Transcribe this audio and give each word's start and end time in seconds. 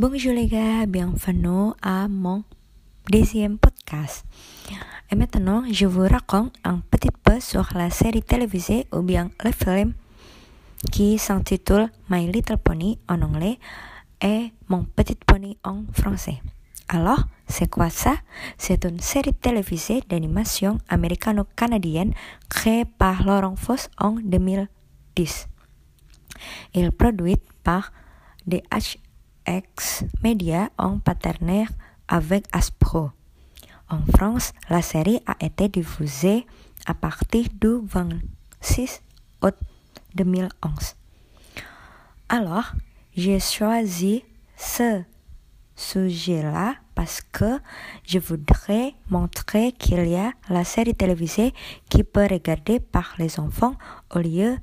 Bonjour 0.00 0.32
les 0.32 0.46
gars, 0.46 0.86
bienvenue 0.86 1.72
à 1.82 2.06
mon 2.06 2.44
deuxième 3.10 3.58
podcast. 3.58 4.24
Et 5.10 5.16
maintenant, 5.16 5.64
je 5.72 5.86
vous 5.86 6.06
raconte 6.06 6.54
un 6.62 6.78
petit 6.88 7.10
peu 7.24 7.40
sur 7.40 7.68
la 7.74 7.90
série 7.90 8.22
télévisée 8.22 8.86
ou 8.92 9.02
bien 9.02 9.32
le 9.42 9.50
film 9.50 9.94
qui 10.92 11.18
s'intitule 11.18 11.90
My 12.08 12.30
Little 12.30 12.58
Pony 12.58 13.00
en 13.08 13.22
anglais 13.22 13.58
et 14.22 14.52
Mon 14.68 14.84
Petit 14.84 15.16
Pony 15.16 15.58
en 15.64 15.82
français. 15.92 16.40
Alors, 16.88 17.24
c'est 17.48 17.68
quoi 17.68 17.90
ça 17.90 18.14
C'est 18.56 18.84
une 18.84 19.00
série 19.00 19.34
télévisée 19.34 20.04
d'animation 20.08 20.78
américano-canadienne 20.88 22.14
créée 22.48 22.84
par 22.84 23.24
Laurent 23.24 23.56
Foss 23.56 23.90
en 23.98 24.12
2010. 24.12 25.48
Elle 26.72 26.84
est 26.84 26.90
produite 26.92 27.42
par 27.64 27.90
DHX 28.46 29.07
Media 30.22 30.70
en 30.76 30.98
partenaire 30.98 31.68
avec 32.06 32.44
Aspro. 32.52 33.10
En 33.88 34.00
France, 34.14 34.52
la 34.68 34.82
série 34.82 35.20
a 35.26 35.36
été 35.40 35.68
diffusée 35.68 36.46
à 36.86 36.92
partir 36.92 37.46
du 37.58 37.78
26 37.82 39.00
août 39.42 39.54
2011. 40.14 40.96
Alors, 42.28 42.72
j'ai 43.16 43.40
choisi 43.40 44.22
ce 44.56 45.02
sujet-là 45.76 46.74
parce 46.94 47.22
que 47.32 47.58
je 48.04 48.18
voudrais 48.18 48.94
montrer 49.08 49.72
qu'il 49.72 50.06
y 50.08 50.16
a 50.16 50.32
la 50.50 50.64
série 50.64 50.94
télévisée 50.94 51.54
qui 51.88 52.04
peut 52.04 52.26
regarder 52.30 52.80
par 52.80 53.14
les 53.18 53.40
enfants 53.40 53.76
au 54.14 54.18
lieu 54.18 54.58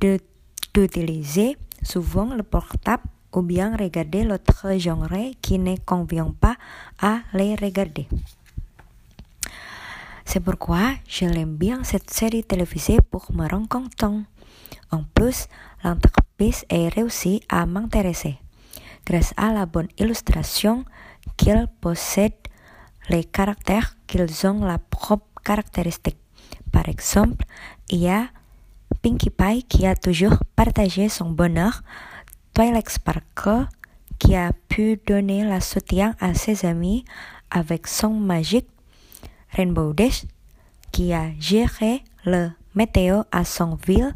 d'utiliser 0.00 1.56
souvent 1.82 2.34
le 2.34 2.42
portable 2.42 3.04
ou 3.32 3.42
bien 3.42 3.76
regarder 3.76 4.24
l'autre 4.24 4.78
genre 4.78 5.08
qui 5.40 5.58
ne 5.58 5.76
convient 5.76 6.34
pas 6.40 6.56
à 7.00 7.18
les 7.32 7.54
regarder. 7.54 8.06
C'est 10.24 10.40
pourquoi 10.40 10.92
je 11.08 11.24
l'aime 11.24 11.56
bien 11.56 11.82
cette 11.82 12.10
série 12.10 12.44
télévisée 12.44 12.98
pour 13.10 13.32
me 13.32 13.48
rendre 13.48 13.68
compte. 13.68 14.04
En 14.92 15.02
plus, 15.14 15.46
l'entreprise 15.82 16.64
est 16.68 16.88
réussie 16.88 17.42
à 17.48 17.66
m'intéresser. 17.66 18.38
Grâce 19.06 19.34
à 19.36 19.52
la 19.52 19.66
bonne 19.66 19.88
illustration 19.98 20.84
qu'ils 21.36 21.66
possèdent, 21.80 22.34
les 23.08 23.24
caractères 23.24 23.96
qu'ils 24.06 24.46
ont 24.46 24.64
la 24.64 24.78
propre 24.78 25.26
caractéristique. 25.42 26.18
Par 26.70 26.88
exemple, 26.88 27.44
il 27.88 27.98
y 27.98 28.08
a 28.08 28.28
Pinkie 29.02 29.30
Pie 29.30 29.64
qui 29.64 29.86
a 29.86 29.96
toujours 29.96 30.38
partagé 30.54 31.08
son 31.08 31.30
bonheur, 31.30 31.82
Twilight 32.60 32.90
Sparkle 32.90 33.68
qui 34.18 34.36
a 34.36 34.52
pu 34.68 35.00
donner 35.06 35.44
la 35.44 35.62
soutien 35.62 36.14
à 36.20 36.34
ses 36.34 36.66
amis 36.66 37.06
avec 37.50 37.86
son 37.86 38.10
magique, 38.10 38.68
Rainbow 39.52 39.94
Dash 39.94 40.26
qui 40.92 41.14
a 41.14 41.30
géré 41.38 42.04
le 42.26 42.50
météo 42.74 43.22
à 43.32 43.46
son 43.46 43.76
ville, 43.76 44.14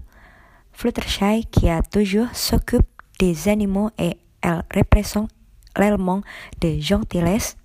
Fluttershy 0.74 1.46
qui 1.46 1.70
a 1.70 1.80
toujours 1.80 2.26
s'occupe 2.34 2.84
des 3.18 3.48
animaux 3.48 3.88
et 3.96 4.18
elle 4.42 4.62
représente 4.74 5.30
l'élément 5.78 6.20
de 6.60 6.78
gentillesse. 6.80 7.56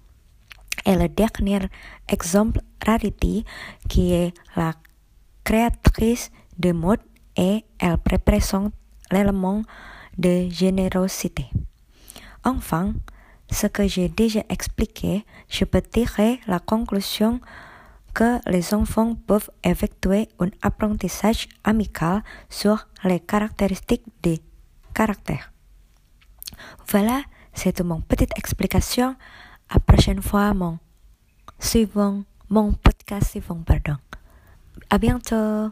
Et 0.86 0.96
le 0.96 1.10
dernier 1.10 1.60
exemple, 2.08 2.62
Rarity, 2.86 3.44
qui 3.90 4.14
est 4.14 4.34
la 4.56 4.72
créatrice 5.44 6.32
de 6.58 6.72
mode 6.72 7.02
et 7.36 7.66
elle 7.80 7.98
représente 8.10 8.72
l'élément 9.12 9.64
de 10.20 10.50
générosité. 10.50 11.48
Enfin, 12.44 12.94
ce 13.50 13.68
que 13.68 13.88
j'ai 13.88 14.10
déjà 14.10 14.44
expliqué, 14.50 15.26
je 15.48 15.66
peux 15.66 15.82
tirer 15.82 16.40
la 16.48 16.60
conclusion 16.60 17.40
que 18.14 18.40
les 18.50 18.74
enfants 18.74 19.16
peuvent 19.16 19.50
effectuer 19.64 20.30
un 20.40 20.50
apprentissage 20.62 21.48
amical 21.64 22.24
sur 22.50 22.88
les 23.04 23.20
caractéristiques 23.20 24.06
des 24.22 24.42
caractères. 24.94 25.52
Voilà, 26.90 27.22
c'est 27.54 27.82
mon 27.82 28.02
petite 28.02 28.38
explication. 28.38 29.16
À 29.70 29.80
prochaine 29.80 30.22
fois, 30.22 30.54
mon 30.54 30.80
suivant, 31.60 32.24
mon 32.50 32.74
podcast 32.74 33.32
suivant, 33.32 33.62
pardon. 33.66 33.98
À 34.90 34.98
bientôt. 34.98 35.72